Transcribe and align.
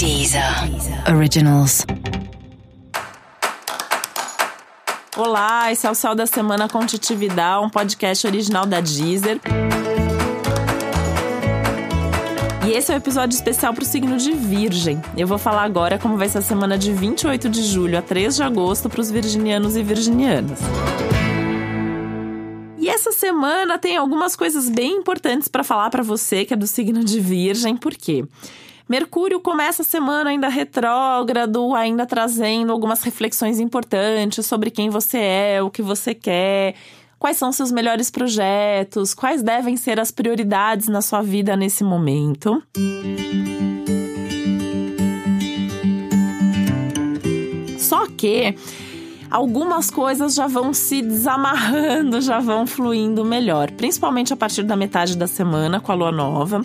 Deezer 0.00 0.42
Originals. 1.14 1.84
Olá, 5.14 5.70
esse 5.70 5.86
é 5.86 5.90
o 5.90 5.94
Céu 5.94 6.14
da 6.14 6.24
Semana 6.24 6.70
com 6.70 6.86
Titividade, 6.86 7.66
um 7.66 7.68
podcast 7.68 8.26
original 8.26 8.64
da 8.64 8.80
Deezer. 8.80 9.38
E 12.66 12.70
esse 12.70 12.90
é 12.90 12.94
o 12.94 12.96
um 12.96 12.98
episódio 12.98 13.34
especial 13.36 13.74
para 13.74 13.82
o 13.82 13.84
signo 13.84 14.16
de 14.16 14.32
Virgem. 14.32 15.02
Eu 15.18 15.26
vou 15.26 15.36
falar 15.36 15.64
agora 15.64 15.98
como 15.98 16.16
vai 16.16 16.30
ser 16.30 16.38
a 16.38 16.42
semana 16.42 16.78
de 16.78 16.94
28 16.94 17.50
de 17.50 17.62
julho 17.62 17.98
a 17.98 18.00
3 18.00 18.36
de 18.36 18.42
agosto 18.42 18.88
para 18.88 19.02
os 19.02 19.10
virginianos 19.10 19.76
e 19.76 19.82
virginianas. 19.82 20.60
E 22.78 22.88
essa 22.88 23.12
semana 23.12 23.76
tem 23.76 23.98
algumas 23.98 24.34
coisas 24.34 24.70
bem 24.70 24.92
importantes 24.96 25.46
para 25.46 25.62
falar 25.62 25.90
para 25.90 26.02
você 26.02 26.46
que 26.46 26.54
é 26.54 26.56
do 26.56 26.66
signo 26.66 27.04
de 27.04 27.20
Virgem, 27.20 27.76
por 27.76 27.92
quê? 27.92 28.24
Mercúrio 28.90 29.38
começa 29.38 29.82
a 29.82 29.84
semana 29.84 30.30
ainda 30.30 30.48
retrógrado, 30.48 31.76
ainda 31.76 32.04
trazendo 32.04 32.72
algumas 32.72 33.04
reflexões 33.04 33.60
importantes 33.60 34.44
sobre 34.44 34.68
quem 34.68 34.90
você 34.90 35.18
é, 35.18 35.62
o 35.62 35.70
que 35.70 35.80
você 35.80 36.12
quer, 36.12 36.74
quais 37.16 37.36
são 37.36 37.52
seus 37.52 37.70
melhores 37.70 38.10
projetos, 38.10 39.14
quais 39.14 39.44
devem 39.44 39.76
ser 39.76 40.00
as 40.00 40.10
prioridades 40.10 40.88
na 40.88 41.00
sua 41.00 41.22
vida 41.22 41.56
nesse 41.56 41.84
momento. 41.84 42.60
Só 47.78 48.08
que 48.08 48.56
algumas 49.30 49.88
coisas 49.88 50.34
já 50.34 50.48
vão 50.48 50.74
se 50.74 51.00
desamarrando, 51.00 52.20
já 52.20 52.40
vão 52.40 52.66
fluindo 52.66 53.24
melhor, 53.24 53.70
principalmente 53.70 54.32
a 54.32 54.36
partir 54.36 54.64
da 54.64 54.74
metade 54.74 55.16
da 55.16 55.28
semana 55.28 55.78
com 55.78 55.92
a 55.92 55.94
lua 55.94 56.10
nova. 56.10 56.60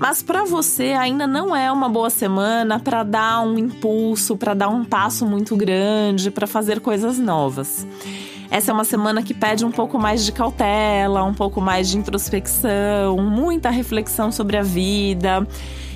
Mas 0.00 0.22
para 0.22 0.46
você 0.46 0.94
ainda 0.98 1.26
não 1.26 1.54
é 1.54 1.70
uma 1.70 1.86
boa 1.86 2.08
semana 2.08 2.80
para 2.80 3.02
dar 3.02 3.42
um 3.42 3.58
impulso, 3.58 4.34
para 4.34 4.54
dar 4.54 4.70
um 4.70 4.82
passo 4.82 5.26
muito 5.26 5.54
grande, 5.54 6.30
para 6.30 6.46
fazer 6.46 6.80
coisas 6.80 7.18
novas. 7.18 7.86
Essa 8.50 8.70
é 8.70 8.74
uma 8.74 8.84
semana 8.84 9.22
que 9.22 9.34
pede 9.34 9.62
um 9.62 9.70
pouco 9.70 9.98
mais 9.98 10.24
de 10.24 10.32
cautela, 10.32 11.22
um 11.22 11.34
pouco 11.34 11.60
mais 11.60 11.90
de 11.90 11.98
introspecção, 11.98 13.18
muita 13.18 13.68
reflexão 13.68 14.32
sobre 14.32 14.56
a 14.56 14.62
vida. 14.62 15.46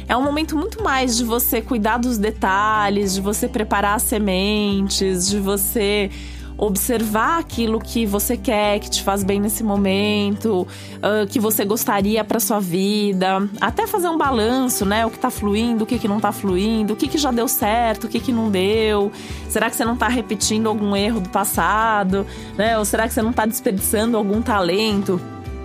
É 0.06 0.14
um 0.14 0.22
momento 0.22 0.54
muito 0.54 0.84
mais 0.84 1.16
de 1.16 1.24
você 1.24 1.62
cuidar 1.62 1.96
dos 1.96 2.18
detalhes, 2.18 3.14
de 3.14 3.22
você 3.22 3.48
preparar 3.48 3.96
as 3.96 4.02
sementes, 4.02 5.26
de 5.26 5.40
você 5.40 6.10
observar 6.56 7.38
aquilo 7.38 7.80
que 7.80 8.06
você 8.06 8.36
quer, 8.36 8.78
que 8.78 8.88
te 8.88 9.02
faz 9.02 9.24
bem 9.24 9.40
nesse 9.40 9.64
momento, 9.64 10.62
uh, 10.62 11.26
que 11.28 11.40
você 11.40 11.64
gostaria 11.64 12.22
para 12.24 12.38
sua 12.38 12.60
vida, 12.60 13.48
até 13.60 13.86
fazer 13.86 14.08
um 14.08 14.16
balanço, 14.16 14.84
né? 14.84 15.04
O 15.04 15.10
que 15.10 15.18
tá 15.18 15.30
fluindo, 15.30 15.84
o 15.84 15.86
que, 15.86 15.98
que 15.98 16.06
não 16.06 16.20
tá 16.20 16.32
fluindo, 16.32 16.92
o 16.92 16.96
que, 16.96 17.08
que 17.08 17.18
já 17.18 17.30
deu 17.30 17.48
certo, 17.48 18.04
o 18.04 18.08
que, 18.08 18.20
que 18.20 18.32
não 18.32 18.50
deu. 18.50 19.10
Será 19.48 19.68
que 19.68 19.76
você 19.76 19.84
não 19.84 19.96
tá 19.96 20.08
repetindo 20.08 20.68
algum 20.68 20.94
erro 20.94 21.20
do 21.20 21.28
passado, 21.28 22.26
né? 22.56 22.78
Ou 22.78 22.84
será 22.84 23.08
que 23.08 23.14
você 23.14 23.22
não 23.22 23.32
tá 23.32 23.46
desperdiçando 23.46 24.16
algum 24.16 24.40
talento, 24.40 25.20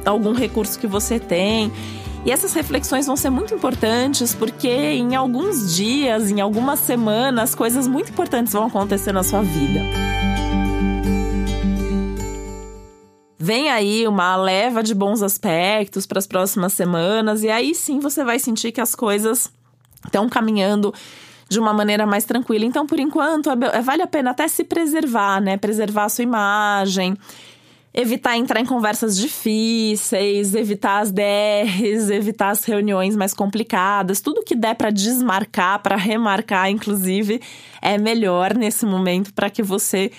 algum 0.05 0.33
recurso 0.33 0.79
que 0.79 0.87
você 0.87 1.19
tem? 1.19 1.71
E 2.25 2.31
essas 2.31 2.53
reflexões 2.53 3.05
vão 3.05 3.15
ser 3.15 3.29
muito 3.29 3.53
importantes 3.53 4.35
porque 4.35 4.67
em 4.67 5.15
alguns 5.15 5.73
dias, 5.75 6.29
em 6.29 6.41
algumas 6.41 6.79
semanas, 6.79 7.55
coisas 7.55 7.87
muito 7.87 8.11
importantes 8.11 8.51
vão 8.51 8.65
acontecer 8.65 9.13
na 9.13 9.23
sua 9.23 9.41
vida. 9.41 10.18
Vem 13.49 13.67
aí 13.67 14.07
uma 14.07 14.35
leva 14.35 14.83
de 14.83 14.93
bons 14.93 15.23
aspectos 15.23 16.05
para 16.05 16.19
as 16.19 16.27
próximas 16.27 16.71
semanas, 16.71 17.41
e 17.41 17.49
aí 17.49 17.73
sim 17.73 17.99
você 17.99 18.23
vai 18.23 18.37
sentir 18.37 18.71
que 18.71 18.79
as 18.79 18.93
coisas 18.93 19.51
estão 20.05 20.29
caminhando 20.29 20.93
de 21.49 21.59
uma 21.59 21.73
maneira 21.73 22.05
mais 22.05 22.25
tranquila. 22.25 22.63
Então, 22.63 22.85
por 22.85 22.99
enquanto, 22.99 23.49
é, 23.49 23.55
é, 23.73 23.81
vale 23.81 24.03
a 24.03 24.07
pena 24.07 24.29
até 24.29 24.47
se 24.47 24.63
preservar, 24.63 25.41
né? 25.41 25.57
Preservar 25.57 26.03
a 26.03 26.09
sua 26.09 26.23
imagem, 26.23 27.17
evitar 27.91 28.37
entrar 28.37 28.59
em 28.59 28.67
conversas 28.67 29.17
difíceis, 29.17 30.53
evitar 30.53 30.99
as 30.99 31.11
DRs, 31.11 32.11
evitar 32.13 32.49
as 32.51 32.63
reuniões 32.63 33.15
mais 33.15 33.33
complicadas. 33.33 34.21
Tudo 34.21 34.43
que 34.43 34.55
der 34.55 34.75
para 34.75 34.91
desmarcar, 34.91 35.81
para 35.81 35.95
remarcar, 35.95 36.69
inclusive, 36.69 37.41
é 37.81 37.97
melhor 37.97 38.53
nesse 38.53 38.85
momento 38.85 39.33
para 39.33 39.49
que 39.49 39.63
você 39.63 40.11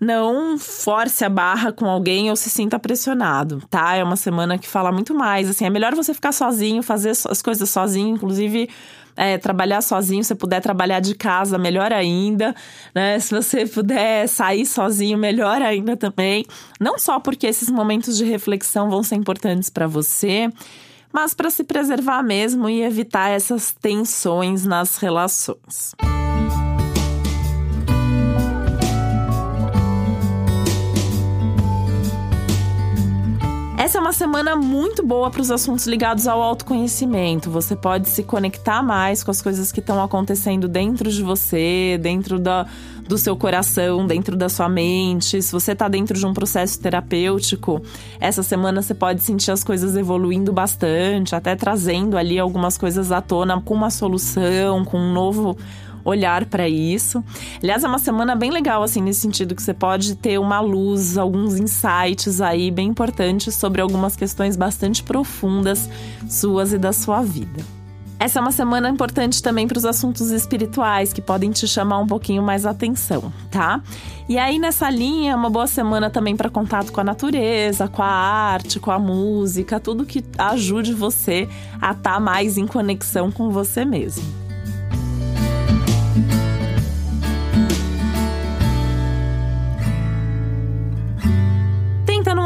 não 0.00 0.58
force 0.58 1.22
a 1.24 1.28
barra 1.28 1.70
com 1.70 1.84
alguém 1.84 2.30
ou 2.30 2.36
se 2.36 2.48
sinta 2.48 2.78
pressionado, 2.78 3.62
tá? 3.68 3.94
É 3.94 4.02
uma 4.02 4.16
semana 4.16 4.56
que 4.56 4.66
fala 4.66 4.90
muito 4.90 5.14
mais. 5.14 5.48
Assim, 5.50 5.66
é 5.66 5.70
melhor 5.70 5.94
você 5.94 6.14
ficar 6.14 6.32
sozinho, 6.32 6.82
fazer 6.82 7.10
as 7.10 7.42
coisas 7.42 7.68
sozinho, 7.68 8.16
inclusive. 8.16 8.68
É, 9.16 9.36
trabalhar 9.36 9.82
sozinho, 9.82 10.24
se 10.24 10.34
puder 10.34 10.62
trabalhar 10.62 11.00
de 11.00 11.14
casa, 11.14 11.58
melhor 11.58 11.92
ainda, 11.92 12.54
né? 12.94 13.18
Se 13.18 13.34
você 13.34 13.66
puder 13.66 14.26
sair 14.26 14.64
sozinho, 14.64 15.18
melhor 15.18 15.60
ainda 15.60 15.94
também. 15.94 16.46
Não 16.80 16.98
só 16.98 17.20
porque 17.20 17.46
esses 17.46 17.68
momentos 17.68 18.16
de 18.16 18.24
reflexão 18.24 18.88
vão 18.88 19.02
ser 19.02 19.16
importantes 19.16 19.68
para 19.68 19.86
você, 19.86 20.48
mas 21.12 21.34
para 21.34 21.50
se 21.50 21.64
preservar 21.64 22.22
mesmo 22.22 22.70
e 22.70 22.82
evitar 22.82 23.28
essas 23.28 23.72
tensões 23.72 24.64
nas 24.64 24.96
relações. 24.96 25.94
Essa 33.80 33.96
é 33.96 34.00
uma 34.02 34.12
semana 34.12 34.54
muito 34.54 35.02
boa 35.02 35.30
para 35.30 35.40
os 35.40 35.50
assuntos 35.50 35.86
ligados 35.86 36.28
ao 36.28 36.42
autoconhecimento. 36.42 37.50
Você 37.50 37.74
pode 37.74 38.10
se 38.10 38.22
conectar 38.22 38.82
mais 38.82 39.24
com 39.24 39.30
as 39.30 39.40
coisas 39.40 39.72
que 39.72 39.80
estão 39.80 40.04
acontecendo 40.04 40.68
dentro 40.68 41.10
de 41.10 41.22
você, 41.22 41.98
dentro 41.98 42.38
da, 42.38 42.66
do 43.08 43.16
seu 43.16 43.34
coração, 43.34 44.06
dentro 44.06 44.36
da 44.36 44.50
sua 44.50 44.68
mente. 44.68 45.40
Se 45.40 45.50
você 45.50 45.72
está 45.72 45.88
dentro 45.88 46.18
de 46.18 46.26
um 46.26 46.34
processo 46.34 46.78
terapêutico, 46.78 47.80
essa 48.20 48.42
semana 48.42 48.82
você 48.82 48.92
pode 48.92 49.22
sentir 49.22 49.50
as 49.50 49.64
coisas 49.64 49.96
evoluindo 49.96 50.52
bastante, 50.52 51.34
até 51.34 51.56
trazendo 51.56 52.18
ali 52.18 52.38
algumas 52.38 52.76
coisas 52.76 53.10
à 53.10 53.22
tona 53.22 53.62
com 53.62 53.72
uma 53.72 53.88
solução, 53.88 54.84
com 54.84 54.98
um 54.98 55.10
novo 55.14 55.56
olhar 56.04 56.44
para 56.46 56.68
isso. 56.68 57.22
Aliás, 57.62 57.84
é 57.84 57.88
uma 57.88 57.98
semana 57.98 58.34
bem 58.34 58.50
legal, 58.50 58.82
assim, 58.82 59.00
nesse 59.02 59.20
sentido, 59.20 59.54
que 59.54 59.62
você 59.62 59.74
pode 59.74 60.14
ter 60.16 60.38
uma 60.38 60.60
luz, 60.60 61.16
alguns 61.16 61.58
insights 61.58 62.40
aí 62.40 62.70
bem 62.70 62.88
importantes 62.88 63.54
sobre 63.54 63.80
algumas 63.80 64.16
questões 64.16 64.56
bastante 64.56 65.02
profundas 65.02 65.88
suas 66.28 66.72
e 66.72 66.78
da 66.78 66.92
sua 66.92 67.22
vida. 67.22 67.60
Essa 68.20 68.38
é 68.38 68.42
uma 68.42 68.52
semana 68.52 68.90
importante 68.90 69.42
também 69.42 69.66
para 69.66 69.78
os 69.78 69.86
assuntos 69.86 70.30
espirituais, 70.30 71.10
que 71.10 71.22
podem 71.22 71.50
te 71.50 71.66
chamar 71.66 72.00
um 72.00 72.06
pouquinho 72.06 72.42
mais 72.42 72.66
atenção, 72.66 73.32
tá? 73.50 73.80
E 74.28 74.36
aí, 74.36 74.58
nessa 74.58 74.90
linha, 74.90 75.32
é 75.32 75.34
uma 75.34 75.48
boa 75.48 75.66
semana 75.66 76.10
também 76.10 76.36
para 76.36 76.50
contato 76.50 76.92
com 76.92 77.00
a 77.00 77.04
natureza, 77.04 77.88
com 77.88 78.02
a 78.02 78.06
arte, 78.06 78.78
com 78.78 78.90
a 78.90 78.98
música, 78.98 79.80
tudo 79.80 80.04
que 80.04 80.22
ajude 80.36 80.92
você 80.92 81.48
a 81.80 81.92
estar 81.92 82.12
tá 82.12 82.20
mais 82.20 82.58
em 82.58 82.66
conexão 82.66 83.32
com 83.32 83.48
você 83.48 83.86
mesmo. 83.86 84.49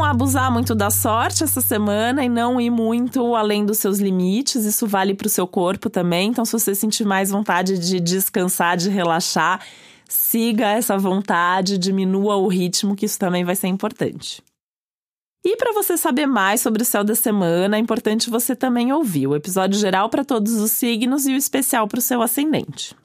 Abusar 0.04 0.52
muito 0.52 0.74
da 0.74 0.90
sorte 0.90 1.42
essa 1.42 1.60
semana 1.60 2.24
e 2.24 2.28
não 2.28 2.60
ir 2.60 2.70
muito 2.70 3.34
além 3.34 3.64
dos 3.64 3.78
seus 3.78 3.98
limites. 3.98 4.64
Isso 4.64 4.86
vale 4.86 5.14
para 5.14 5.26
o 5.26 5.30
seu 5.30 5.46
corpo 5.46 5.90
também. 5.90 6.30
Então, 6.30 6.44
se 6.44 6.52
você 6.52 6.74
sentir 6.74 7.04
mais 7.04 7.30
vontade 7.30 7.78
de 7.78 7.98
descansar, 7.98 8.76
de 8.76 8.90
relaxar, 8.90 9.60
siga 10.08 10.68
essa 10.68 10.96
vontade, 10.96 11.78
diminua 11.78 12.36
o 12.36 12.46
ritmo, 12.46 12.94
que 12.94 13.06
isso 13.06 13.18
também 13.18 13.44
vai 13.44 13.56
ser 13.56 13.68
importante. 13.68 14.42
E 15.44 15.56
para 15.56 15.74
você 15.74 15.96
saber 15.96 16.26
mais 16.26 16.62
sobre 16.62 16.82
o 16.82 16.86
céu 16.86 17.04
da 17.04 17.14
semana, 17.14 17.76
é 17.76 17.80
importante 17.80 18.30
você 18.30 18.56
também 18.56 18.92
ouvir 18.92 19.26
o 19.26 19.36
episódio 19.36 19.78
geral 19.78 20.08
para 20.08 20.24
todos 20.24 20.54
os 20.54 20.70
signos 20.70 21.26
e 21.26 21.32
o 21.32 21.36
especial 21.36 21.86
para 21.86 21.98
o 21.98 22.02
seu 22.02 22.22
ascendente. 22.22 22.96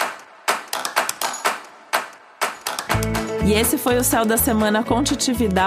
E 3.45 3.53
esse 3.53 3.77
foi 3.77 3.97
o 3.97 4.03
Céu 4.03 4.25
da 4.25 4.37
Semana 4.37 4.83
com 4.83 5.03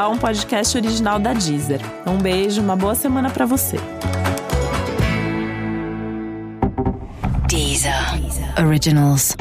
um 0.08 0.16
podcast 0.18 0.76
original 0.76 1.18
da 1.18 1.32
Deezer. 1.32 1.80
Um 2.06 2.18
beijo, 2.18 2.60
uma 2.60 2.76
boa 2.76 2.94
semana 2.94 3.30
para 3.30 3.46
você. 3.46 3.76
Deezer. 7.48 7.92
Originals. 8.58 9.36